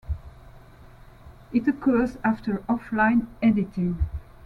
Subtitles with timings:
[1.53, 3.99] It occurs after offline editing.